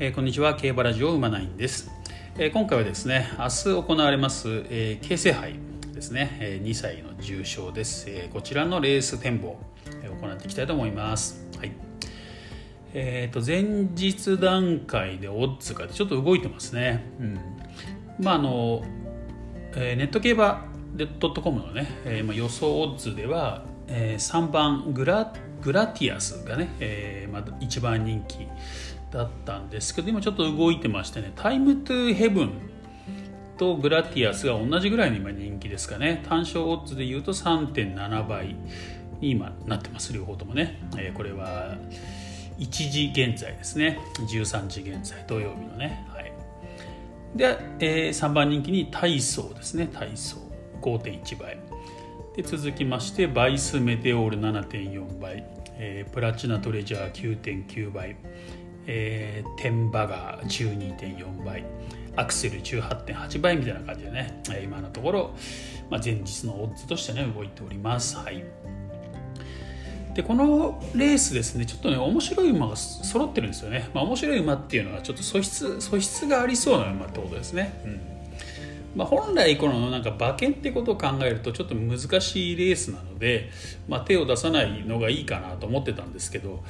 [0.00, 0.54] えー、こんにちは。
[0.54, 1.90] 競馬ラジオ馬ナインです、
[2.36, 5.54] えー、今回はですね明日行われます、えー、京成杯
[5.92, 9.58] ですね、えー、2歳の重賞です、えー、こちらのレース展望、
[10.04, 11.44] えー、行っていきたいと思います。
[11.58, 11.72] はい。
[12.94, 17.40] えーと、前日段階でオッズがちょっと動いてますね、うん、
[18.20, 18.84] まああの、
[19.74, 28.46] えー、ネット競馬ドットコムのね、えーまあ、予想オッズでは、えー、3番グラグラティアスがね、えーまあ、一番人気
[29.10, 32.52] だったんですけど今ちょっと動いてましてねタイムトゥーヘブン
[33.56, 36.24] とグラティアスが同じぐらいの今人気ですかね。
[36.28, 38.56] 単勝オッズでいうと3.7倍。
[39.20, 41.76] に今なってます両方ともね、えー、これは
[42.58, 43.98] 1時現在ですね。
[44.18, 46.06] 13時現在土曜日のね。
[46.12, 46.32] はい。
[47.36, 49.86] で、えー、3番人気に体操ですね。
[49.86, 50.38] 体操
[50.80, 51.58] 5.1倍。
[52.36, 55.44] で続きましてバイスメテオール7.4倍、
[55.76, 58.16] えー、プラチナトレジャー9.9倍、
[58.90, 61.64] えー、テンバガー12.4倍
[62.16, 65.34] アクセル18.8倍みたいな感じでね、今のところ、
[65.88, 68.16] まあ、前日のオッズとしてね動いております。
[68.16, 68.42] はい。
[70.14, 78.00] でこのレースですねちょっとね面白い馬が揃ってるんですよね、まあ、面白い馬っていうのはちょっと素質素質がありそうな馬ってことですね、うん。
[78.96, 83.50] まあ、本来このなんか馬券ってことを考えるとちょっと難しいレースなので、
[83.86, 86.64] まあ、手を出さないのがいいかなと思ってたんですけど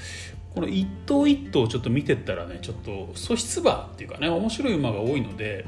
[0.59, 5.65] この一頭一頭ちょっと見てったらねちょっと素質馬っていうかね面白い馬が多いので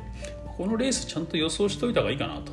[0.56, 2.50] このレースちゃんと予想しといた方がいいかなと。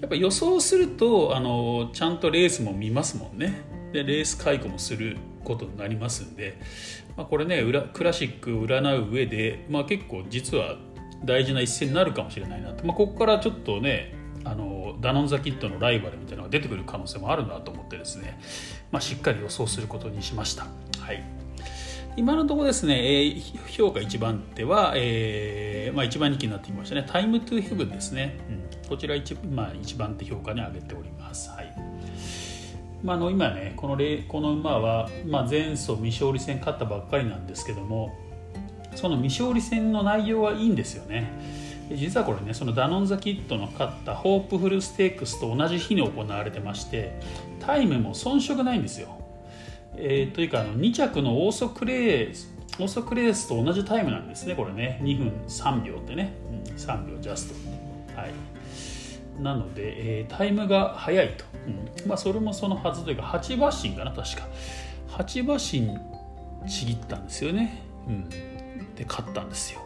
[0.00, 3.62] やっぱ予想するとあのちゃんとレースも見ますもんね。
[3.92, 6.58] でレース解雇もすることになりますんで、
[7.16, 7.62] まあ、これね
[7.94, 10.76] クラシックを占う上で、まあ、結構実は
[11.24, 14.12] 大事な一戦になるかもしれないなと、まあ、ここからちょっとね
[14.44, 18.38] あのダノンザキットのライバルみたいなのが出てくる可能性もあるなと思ってですね、
[18.90, 20.66] まあ、しっかり予想することにしました。
[21.00, 21.45] はい。
[22.16, 27.06] 今のところですね、えー、評価1番手は、えーまあ、1番人気になってきましたね。
[27.06, 28.38] タイムトゥヘブンですね。
[28.48, 31.50] うん、こちら 1,、まあ、1番手評価に上げております。
[31.50, 31.74] はい
[33.02, 38.16] まあ、あの今ねこのこの馬は、まあ、前走未勝利戦勝ったばっかりなんですけども
[38.94, 41.30] その未勝利戦の内容はいいんですよね
[41.94, 47.20] 実はこれねそのダノンザキットの勝ったホープフルステークスと同じ日に行われてまして
[47.60, 49.25] タイムも遜色ないんですよ、
[49.98, 55.00] えー、というかあの2着のオーソクレースオーソクレースと同じタイムなんですねこれね。
[55.02, 58.20] 2分3秒ってね、うん、3秒ジャスト。
[58.20, 58.32] はい。
[59.42, 62.08] なので、えー、タイムが速いと、うん。
[62.08, 64.46] まあ、それもそのはずというか8馬身かな確か。
[65.08, 65.88] 8馬身
[66.68, 68.28] ちぎったんですよね、うん、
[68.94, 69.80] で勝ったんですよ。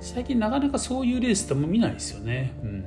[0.00, 2.84] 最近なかなかそういうレースっても見ないですよね、うん、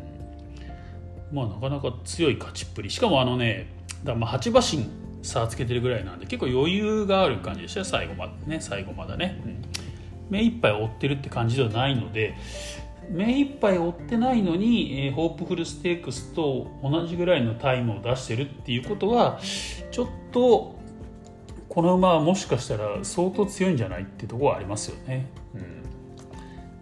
[1.31, 2.89] まあなかなか強い勝ちっぷり。
[2.89, 3.67] しかもあのね
[4.03, 4.87] だまあ8馬身
[5.21, 9.61] 差つけてるぐらいなんで結構余裕がある感じでした最後までね最後まだね、うん、
[10.29, 12.35] 目いっぱい追ってるって感じではないので
[13.09, 19.39] 目いっぱい追ってないのに、えー、ホープフルステークスと同じぐらいのタイムを出してるっていうことは
[19.91, 20.79] ちょっと
[21.69, 25.27] この馬はもしかしたら相当強いんじゃないっていうところはありますよね。
[25.53, 25.57] う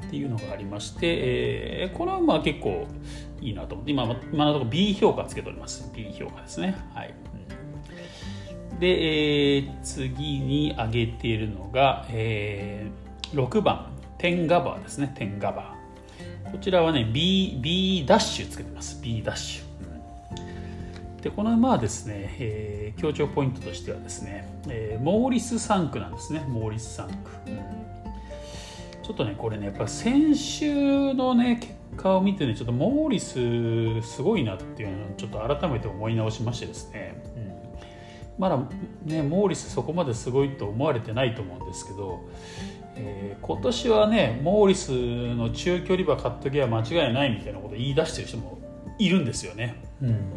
[0.03, 2.87] ん、っていうのがありまして、えー、この馬は結構
[3.41, 5.91] いいなと思って今今のところ B 評価つけております。
[5.93, 6.77] B 評価ですね。
[6.93, 7.13] はい、
[8.79, 15.13] で、えー、次に挙げているのが、えー、6番テンガバーですね。
[15.15, 16.51] テンガバー。
[16.51, 18.99] こちらはね B, B ダッシュつけてます。
[19.01, 19.67] B ダッシュ。
[21.21, 26.45] でこの馬はですね、えー、強調ポイントとしてはですね、えー、モーリス3区なんですね。
[26.47, 27.13] モーリス3区、
[29.03, 37.56] ちょっとねこれねやっぱ先週のね結果を見てねちょっとモーリスすごいなっていうのをちょっと改めて思い直しましてですね、うん、
[38.37, 38.57] まだ
[39.05, 42.27] ねモーリスそこまですごいと思われてないと思うんですけど
[42.99, 44.91] えー、今年はねモーリス
[45.35, 48.57] の中距離馬買っときは間違いないみたいなことを言い出してる人も
[48.97, 49.75] いるんですよね。
[50.01, 50.33] うん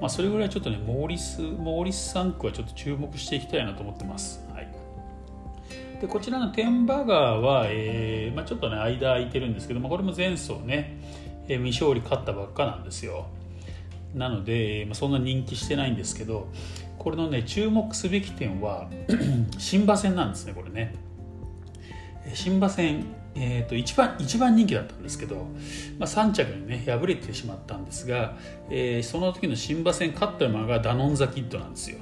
[0.00, 4.44] まあ、それぐらいちょっとねモーリスモーリス3区はちょっと注目していきたいなと思ってます。
[4.52, 4.68] はい、
[6.00, 10.98] でこちらのテンバガーは、えーまあ、ちょっとね間空いてるんですけど、まあ、これも前走ね、
[11.48, 13.26] えー、未勝利勝ったばっかなんですよ。
[14.14, 16.48] なので、まあ、そんな人気してないんですけど
[17.02, 18.88] これのね注目すべき点は
[19.58, 20.94] 新馬戦なんですねこれね。
[22.34, 23.04] 新馬戦
[23.34, 25.36] えーと、一番一番人気だったんですけど、
[25.98, 28.36] まあ、3着にね敗れてしまったんですが、
[28.68, 31.98] えー、その時の新馬戦勝った馬がダノンザキッドなんですよ。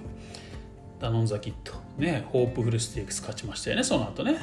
[0.99, 1.73] ダノンザキッド。
[2.03, 4.39] ねホープフルステークス勝ちましたよねその後ね。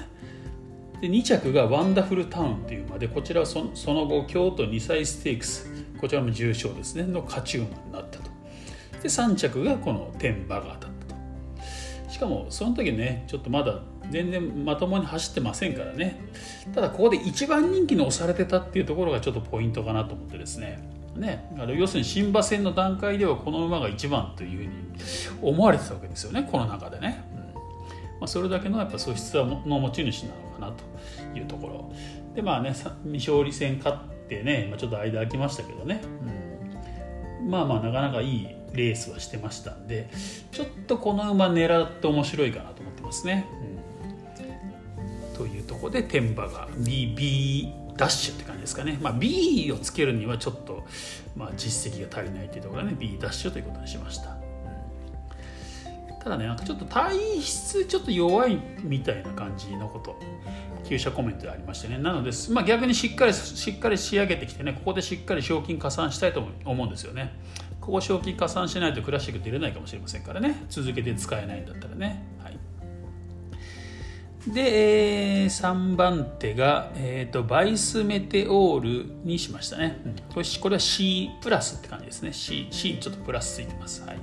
[1.02, 5.70] で2着がワンダフルタウンっていう馬でこちらはそその後京都2歳ステークス
[6.00, 8.37] こちらも重賞ですねの勝ち馬になったと。
[9.02, 12.12] で3着がこのテンバガーだったと。
[12.12, 13.80] しかもその時ねちょっとまだ
[14.10, 16.20] 全然まともに走ってませんからね。
[16.74, 20.98] ただここで一番人気に押されてたっていうところがちょっとポイントかなと思ってですね。
[21.16, 24.72] ね、あの要するに新馬戦の段階ではこの馬が一番というふうに
[25.42, 27.40] 思われてたわけですよねこの中でね、うん。
[27.40, 27.62] ま
[28.22, 30.72] あ、それだけのやっぱ素質の持ち主なのかな
[31.34, 31.92] というところ。
[32.36, 32.74] でまあね
[33.04, 33.98] 未勝利戦勝っ
[34.30, 36.02] てね、まあ、ちょっと間空きましたけどね、
[37.42, 40.10] うん、まあまあなかなかいいレースはしてましたんで
[40.52, 43.46] ちょっとこの馬狙って面白いかなと思ってますね、
[45.30, 50.86] うん、というとこで天馬が BB ダッシュって感じですかね、まあ、B をつけるにはちょっと、
[51.36, 52.98] まあ、実績が足りないというところでね。
[52.98, 54.38] B ダッシュということにしました、
[56.24, 60.16] ただねなんかちょっと体質ちょっと弱いみたいな感じのこと
[60.88, 61.98] 旧車コメントでありましてね。
[61.98, 67.34] なので、まあ、逆にしっかりしっかり仕上げてきてねここでしっかり賞金加算したいと思うんですよね。
[67.88, 72.38] ここ賞金加算しないとクラシック出れないかもしれませんからね続けて使えないんだったらね
[74.54, 80.02] で、えー、3番手が、えーと、バイスメテオールにしましたね。
[80.06, 82.32] うん、これこれは C プラスって感じですね。
[82.32, 84.06] C, C ちょっとプラスついてます。
[84.06, 84.18] はい、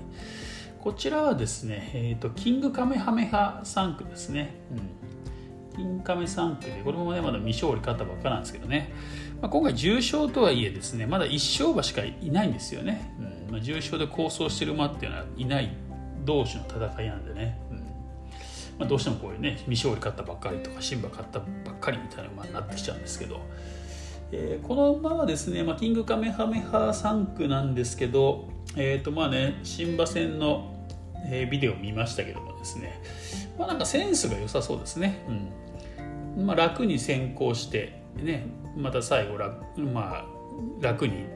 [0.80, 4.54] こちらはですね、えーと、キングカメハメハ3区ですね。
[4.70, 8.94] うん、キングカメ3区で、これもね、まだ未勝利勝ったばっかなんですけどね。
[9.42, 13.14] まあ、今回重賞とはいえですね、まだ1勝馬しかいないんですよね。
[13.18, 15.70] うんまあ、重賞で構想してる馬っていうのはいない
[16.24, 17.56] 同士の戦いなんでね。
[17.70, 17.78] うん。
[18.80, 23.40] まあ、どうしてもこういうね未勝利勝ったばっかりとか新馬勝ったばっかりみたいな馬になってきちゃうんですけど、
[24.32, 30.74] えー、この馬はですね、まあ、キングカメハメハ3区なんですけど、えーとまあね、新馬戦の、
[31.26, 33.00] えー、ビデオ見ましたけどもですね、
[33.56, 35.24] まあ、なんかセンスが良さそうですね、
[36.36, 36.46] うん。
[36.46, 40.24] まあ、楽に先行して、ね、また最後楽,、まあ、
[40.80, 41.26] 楽に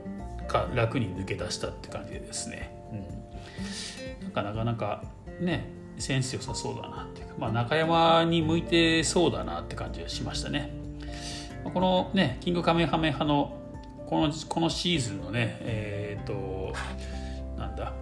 [0.49, 5.05] か楽に抜け出したって感じでですね、うん、なんかなかなか
[5.41, 10.71] ねセンス良さそうだなっていうか、まあ、中山に向いてそうだなって感じがしましたね。
[11.65, 13.57] このね、キングカメハメハの
[14.07, 16.73] このこのシーズンのね、えっ、ー、と、
[17.59, 17.93] なんだ、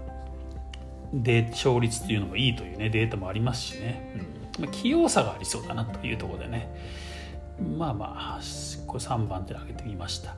[1.12, 4.12] で勝率っていうのもいいというね、データもありますしね、
[4.58, 4.64] うん。
[4.64, 6.69] まあ、器用さがありそうだなというところでね、
[7.61, 8.41] まあまあ、
[8.87, 10.37] これ3番手で挙げてみました。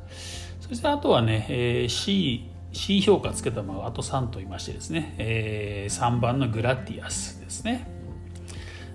[0.60, 7.88] そしてあとはね、えー、C C 評価つけたままあと3といましてですね、えー、3番のグラティアスですね。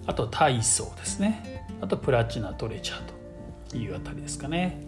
[0.06, 1.66] あと体操ですね。
[1.82, 3.02] あとプラチナトレチャー
[3.72, 4.82] というあたりですかね。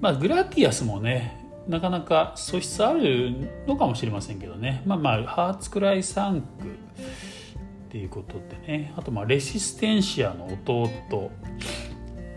[0.00, 3.34] まあグラティアスもねなかなか素質ある
[3.66, 4.82] のかもしれませんけどね。
[4.84, 6.42] まあまあハーツクライ3区っ
[7.88, 8.92] ていうことでね。
[8.96, 11.30] あとまあレシステンシアの弟。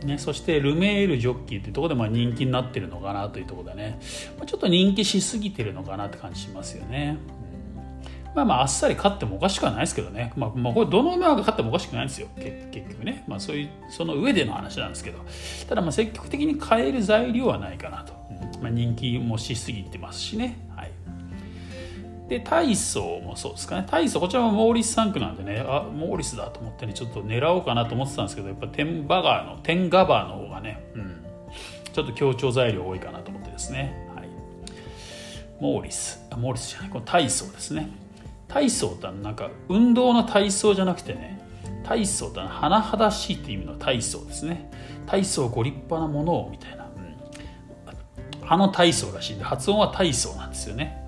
[0.03, 3.99] ね、そしてルメールジョッキーっていうところでまあ人気になってるのかなというところでね、
[4.37, 7.17] まあ、ちょっと人気しすぎてるのかなって感じしますよね。
[8.29, 12.27] うん、まあまああっさり勝ってもおかしくはないですけどね、まあ、まあこれどの馬が勝ってもおかしくないんですよ。
[12.37, 15.19] 結局ね、まあ、そういうその上での話なんですけど。
[15.67, 18.61] ただまあ積極的に変える材料はないかなと、うん。
[18.61, 20.59] まあ、人気もしすぎてますしね。
[20.75, 20.91] はい。
[22.27, 23.87] で、体操もそうですかね。
[23.89, 31.25] 体操、こちらもモーリス3区なんでね、あ、モーリスだと思ってね、ちょっと狙おうかなと思ってたんですけど、やっぱテンバガーの、テンガバーの方がね、うん、
[31.93, 34.09] ちょっと強調材料多いかなと思ってですね。
[34.13, 34.29] はい。
[35.61, 37.89] モーリス、あ、モーリスじゃない、この体操ですね。
[38.49, 41.39] 体操ってなんか、運動の体操じゃなくてね、
[41.85, 44.69] 体操って甚だしいっていう意味の体操ですね。
[45.05, 46.83] 体操ご立派なものをみたいな。
[46.83, 46.87] う
[48.45, 51.06] ん、あの体操らしいんで、発音は体操なんですよね。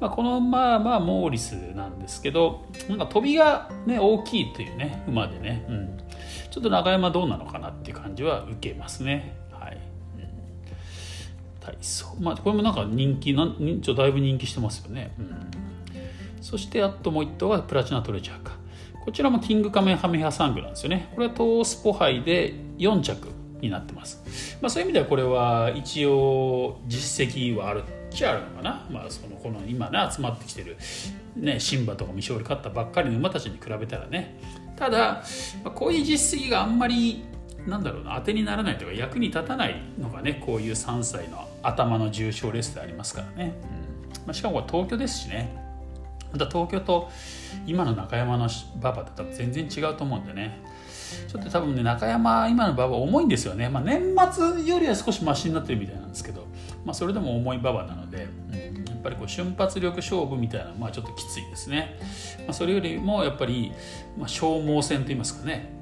[0.00, 5.98] まあ、このまあまあモーリスなんですけどなんか飛びが、ね、大きいというね馬でね、うん、
[6.50, 9.36] ちょっと中山どうなのかなっていう感じは受けますね。
[9.50, 9.78] はい、
[10.18, 15.14] うん、体操まあこれもなんか人気なんちょだいぶ人気してますよね。
[15.18, 18.56] うん、そしてあともう一頭がプラチナトレジャーか。
[19.06, 21.08] こちらもキングカメハメハサングなんですよね。
[21.14, 23.28] これはトースポ杯で4着
[23.60, 24.58] になってます。
[24.60, 30.76] まあ、そういう意味ではこれは一応実績はあるちゃあるのかな、まあ、そのこの今ね集まってきてる、
[31.36, 34.38] ね、シンバとか未勝利勝ったばっかりの馬たちに比べたらね。
[34.76, 35.22] ただ、
[35.64, 37.24] まあ、こういう実績があんまり
[37.66, 44.26] なんだろうな当てにならないというか役に立たないのがねこういう3歳の頭の重賞レースでありますからね、うん。
[44.26, 45.65] まあ、しかもこれ東京ですしね
[46.32, 47.10] また東京と
[47.66, 48.48] 今の中山の
[48.80, 50.58] 馬場と全然違うと思うんでね。
[51.28, 54.02] ちょっと多分ね中山今の馬場重いんですよね、まあ、年
[54.32, 56.46] 末よりは少しマシになってるみたいなんですけど。
[56.86, 61.98] まあ、それでも重い馬場なので、うん、やっぱりこう瞬発力勝負みたいなまあちょっときついですね、
[62.46, 63.72] まあ、それよりもやっぱり、
[64.16, 65.74] まあ、消耗戦といいますかね。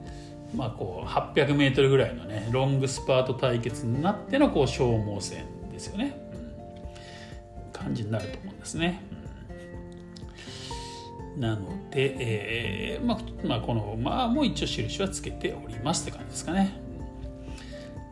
[0.56, 6.16] まあ、こう 800m ぐらいのねロングスパート対決になってのこう消耗戦ですよね、
[7.66, 9.02] うん、感じになると思うんですね、
[11.36, 16.78] なので、えーまあまあ、この馬も一応印はつけておりますって感じですかね。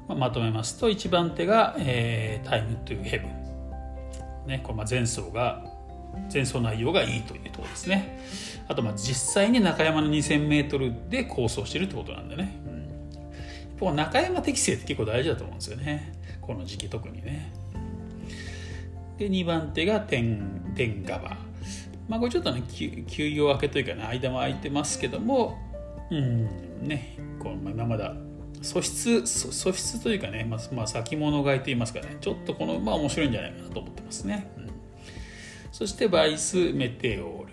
[0.09, 3.27] まあ、まとめますと1番手が、えー、タイムトゥヘブ
[4.47, 5.65] ン、ね、これまあ前走が
[6.33, 8.21] 前走内容がいいというところですね。
[8.69, 12.61] あとまあ実際に中山の 2000m で構想してるってことなんでね、
[13.81, 16.13] うん、中山適正って結構大事だと思うんですよね。
[16.41, 17.53] この時期特にね。
[19.19, 21.37] で2番手が天天ガバ。
[22.13, 25.59] まあこれちょっとね休養明けというかね間も空いてますけども
[26.11, 28.13] うんねこの今まだ
[28.61, 34.71] 素質素質というかね、まあ、まあ、先物買いといいますかねちょっとこの馬面白いんじゃないかなと思ってますね、うん、
[35.73, 37.53] そしてバイスメテオール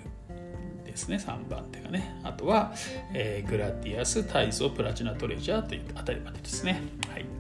[0.86, 2.20] ですね3番手がね。
[2.24, 2.74] あとは、
[3.14, 6.82] えー、グラティアスタイゾプラチナトレジャーというあたりまでですね。
[7.10, 7.40] はい。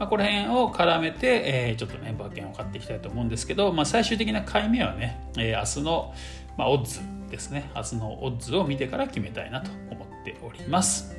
[0.00, 6.14] まあ、この辺を絡めて、えー、ちょっとね馬券を買っていきたいと思うんですけど、まあ、最終的な買い目はね、えー、明日の、
[6.60, 7.00] まあ、オッズ
[7.30, 7.70] ですね。
[7.74, 11.16] 明日のオッズを見てから決めたいなと思っております。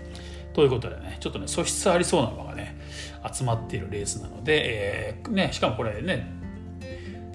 [0.53, 2.77] ということでねちょっとね素質ありそうな馬がね
[3.33, 6.31] 集まっているレースなので、えー、ね、しかもこれね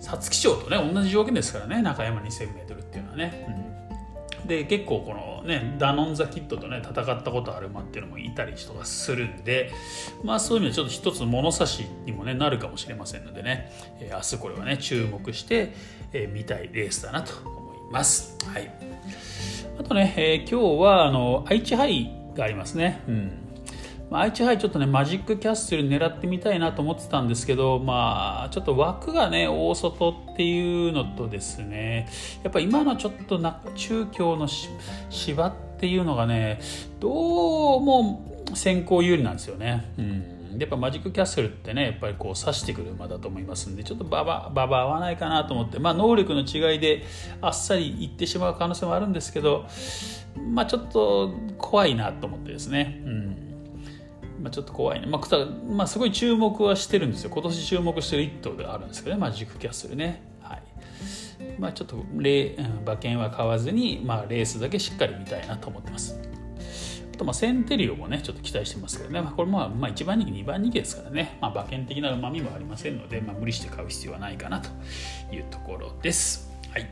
[0.01, 3.75] 皐月賞とね同じ条件ですからね中山 2000m っていうのはね、
[4.43, 9.73] うん、で結構このねダノン・ザ・キットとね戦ったことある馬っていうのもいたりとかするんで
[10.23, 15.73] まあそういう意味でちょっと一つ物差しにもねなるかもしれませんのでね、え、明日これはね注目して、
[16.13, 18.37] えー、見たいレースだなと思います。
[18.47, 18.71] はい。
[19.79, 23.03] あとね、えー、今日はあの愛知杯がありますね。
[23.09, 23.47] うん。
[24.11, 32.09] まあ、愛知杯ちょっとねマジックキャッスル狙ってみたいなと思ってたんですけどまあちょっと枠がね大外っていうのとですね。
[32.45, 34.47] やっぱ今のちょっとな中京の
[35.11, 36.61] 芝っていうのがね
[37.01, 39.93] どうも先行有利なんですよね。
[39.99, 47.05] うんやっぱマジックキャッスルってねやっぱりこう刺してくる馬だと思いますんでちょっとババババ合わないかなと思ってまあ能力の違いで
[47.41, 49.67] あっさりいってしまう可能性もあるんですけど
[50.51, 53.03] まあちょっと怖いなと思ってですね。
[53.05, 53.37] うん。
[54.43, 57.31] まあ、ちょっと怖いね、まあ、まあ、すごい注目はしてるんですよ。
[57.31, 60.23] 今年注目してる一頭ではあるんですけどねマジックキャッスルね。
[60.41, 60.63] はい。
[61.59, 66.21] まあちょっとレ、馬券は買わずに、まあ、レースだけしっかり見たいなと思ってます。
[67.17, 74.69] あとまあセンテリオもねちょっと期待してますけどね、まあ、これもまあ1番人気2番人気ですからね、まあ、馬券的なうまみもありませんので、まあ、無理して買う必要はないかなと
[75.35, 76.51] いうところです。
[76.71, 76.87] はい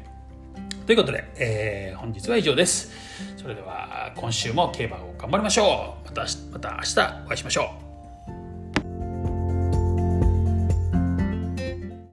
[0.87, 2.91] ということで、えー、本日は以上です。
[3.37, 6.07] それでは今週も競馬を頑張りましょう。
[6.07, 7.84] またまた明日お会いしましょう。